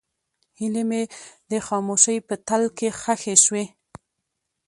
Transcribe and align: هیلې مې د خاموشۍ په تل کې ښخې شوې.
هیلې 0.59 0.83
مې 0.89 1.03
د 1.51 1.51
خاموشۍ 1.67 2.17
په 2.27 2.35
تل 2.47 2.63
کې 2.77 2.89
ښخې 3.01 3.35
شوې. 3.43 3.65